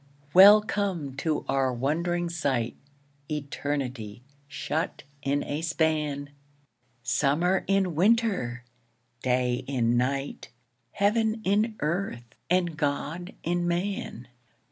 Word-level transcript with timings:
Welcome 0.33 1.15
to 1.17 1.45
our 1.47 1.71
wond'ring 1.71 2.27
sight 2.27 2.75
Eternity 3.29 4.23
shut 4.47 5.03
in 5.21 5.43
a 5.43 5.61
span! 5.61 6.31
Summer 7.03 7.63
in 7.67 7.93
winter! 7.93 8.63
Day 9.21 9.63
in 9.67 9.97
night! 9.97 10.49
Heaven 10.93 11.39
in 11.43 11.75
Earth! 11.81 12.25
and 12.49 12.75
God 12.77 13.35
in 13.43 13.67
Man! 13.67 14.27